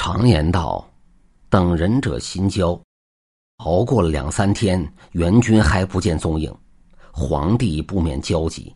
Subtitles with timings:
[0.00, 0.88] 常言道
[1.50, 2.80] ：“等人者心焦。”
[3.58, 6.54] 熬过了两三天，援军还不见踪影，
[7.10, 8.72] 皇帝不免焦急。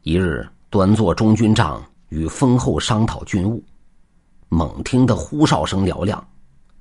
[0.00, 3.62] 一日，端坐中军帐，与封后商讨军务，
[4.48, 6.26] 猛听得呼哨声嘹亮，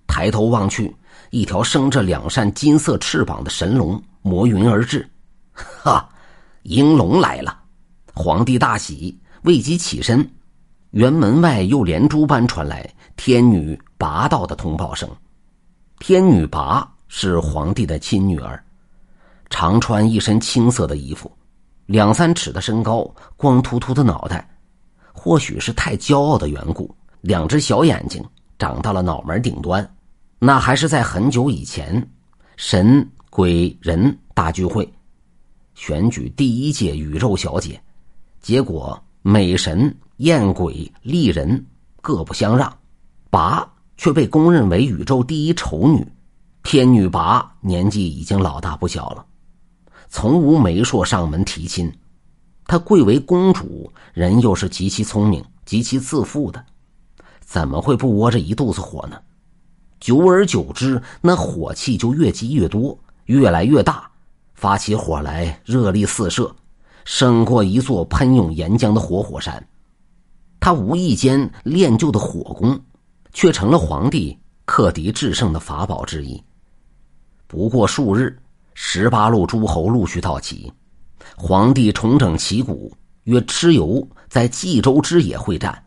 [0.08, 0.96] 抬头望去，
[1.30, 5.06] 一条生着两扇金色翅膀的神龙摩云而至。
[5.52, 6.08] 哈，
[6.64, 7.60] 应龙来了！
[8.14, 10.26] 皇帝大喜，未及起身，
[10.96, 15.08] 辕门外又连珠般传来天女拔道的通报声。
[16.00, 16.92] 天女拔。
[17.08, 18.62] 是皇帝的亲女儿，
[19.50, 21.32] 常穿一身青色的衣服，
[21.86, 24.46] 两三尺的身高，光秃秃的脑袋，
[25.14, 28.22] 或许是太骄傲的缘故，两只小眼睛
[28.58, 29.88] 长到了脑门顶端。
[30.40, 32.06] 那还是在很久以前，
[32.58, 34.92] 神鬼人大聚会，
[35.76, 37.80] 选举第一届宇宙小姐，
[38.42, 41.66] 结果美神艳鬼丽人
[42.02, 42.74] 各不相让，
[43.30, 46.08] 拔却被公认为宇宙第一丑女。
[46.64, 49.26] 天女拔年纪已经老大不小了，
[50.08, 51.94] 从无媒妁上门提亲。
[52.66, 56.66] 她贵为公主，人又是极其聪明、极其自负的，
[57.42, 59.18] 怎么会不窝着一肚子火呢？
[60.00, 64.10] 久而久之，那火气就越积越多，越来越大，
[64.54, 66.56] 发起火来热力四射，
[67.04, 69.68] 胜过一座喷涌岩浆的活火山。
[70.66, 72.82] 他无意间练就的火功，
[73.34, 74.36] 却成了皇帝
[74.66, 76.44] 克敌制胜的法宝之一。
[77.46, 78.36] 不过数日，
[78.74, 80.74] 十八路诸侯陆续到齐，
[81.38, 82.92] 皇帝重整旗鼓，
[83.26, 85.86] 约蚩尤在冀州之野会战。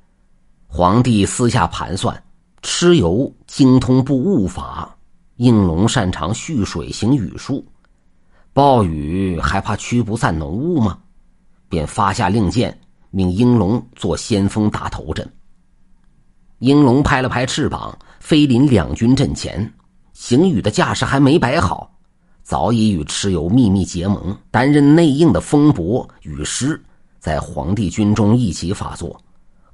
[0.69, 2.23] 皇帝私下盘算，
[2.63, 4.97] 蚩尤精通布雾法，
[5.39, 7.67] 应龙擅长蓄水行雨术，
[8.53, 11.01] 暴雨还怕驱不散浓雾吗？
[11.69, 15.29] 便发下令箭，命应龙做先锋打头阵。
[16.59, 19.73] 应龙拍了拍翅膀，飞临两军阵前。
[20.13, 21.89] 行雨的架势还没摆好，
[22.43, 26.83] 早已与蚩尤秘密结盟，担任内应的风伯雨师，
[27.21, 29.17] 在皇帝军中一起发作，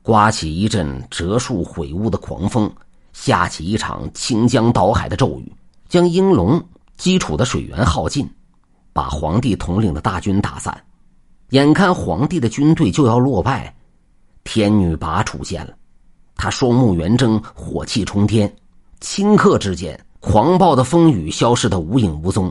[0.03, 2.71] 刮起一阵折树毁屋的狂风，
[3.15, 5.51] 下起一场倾江倒海的骤雨，
[5.89, 6.63] 将应龙
[6.99, 8.29] 基础的水源耗尽，
[8.93, 10.79] 把皇帝统领的大军打散。
[11.51, 13.75] 眼看皇帝的军队就要落败，
[14.43, 15.75] 天女拔出现了，
[16.37, 18.55] 他双目圆睁，火气冲天，
[19.01, 19.99] 顷刻之间。
[20.27, 22.51] 狂暴的风雨消失的无影无踪，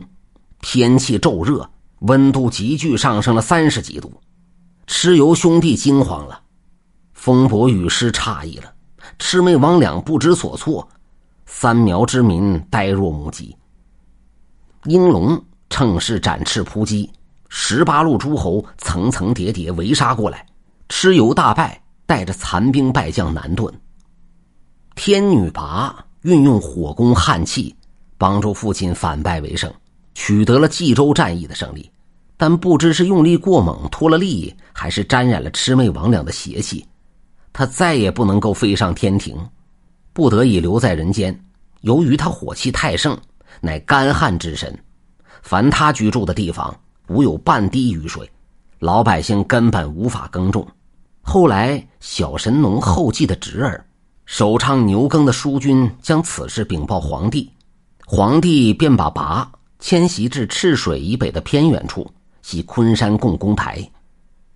[0.60, 1.68] 天气骤热，
[2.02, 4.12] 温度急剧上升了三十几度。
[4.86, 6.40] 蚩尤兄弟惊慌了，
[7.14, 8.72] 风伯雨师诧异了，
[9.18, 10.88] 魑魅魍魉不知所措，
[11.46, 13.56] 三苗之民呆若木鸡。
[14.84, 17.10] 应龙趁势展翅扑击，
[17.56, 20.44] 十八路诸侯层层叠叠围杀过来，
[20.88, 23.72] 蚩尤大败，带着残兵败将南遁。
[24.96, 26.04] 天女拔。
[26.22, 27.76] 运用火攻汉气，
[28.16, 29.70] 帮助父亲反败为胜，
[30.14, 31.88] 取得了冀州战役的胜利。
[32.38, 36.82] 但不知是用力过猛脱了力，还是沾染了魑魅魍魉的邪气，
[37.52, 39.36] 他再也不能够飞上天庭，
[40.14, 41.38] 不得已留在人间。
[41.82, 43.14] 由于他火气太盛，
[43.60, 44.76] 乃干旱之神，
[45.42, 46.74] 凡他居住的地方
[47.08, 48.30] 无有半滴雨水，
[48.78, 50.66] 老百姓根本无法耕种。
[51.20, 53.84] 后来小神农后继的侄儿。
[54.26, 57.52] 首倡牛耕的叔君将此事禀报皇帝，
[58.06, 62.10] 皇帝便把拔迁徙至赤水以北的偏远处，
[62.40, 63.86] 系昆山共工台。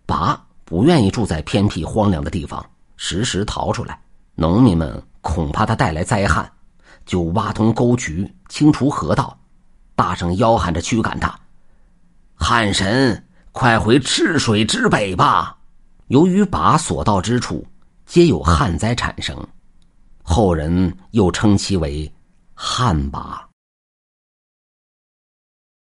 [0.06, 2.64] 拔不愿意住在偏僻荒凉的地方，
[2.96, 4.00] 时时逃出来，
[4.34, 6.50] 农民们恐怕他带来灾害，
[7.04, 9.38] 就挖通沟渠，清除河道，
[9.94, 11.38] 大声吆喊着驱赶他。
[12.38, 13.22] 汉神，
[13.52, 15.56] 快回赤水之北吧！
[16.06, 17.66] 由于把所到之处，
[18.06, 19.36] 皆有旱灾产生。
[20.22, 22.10] 后人又称其为
[22.54, 23.47] 旱魃。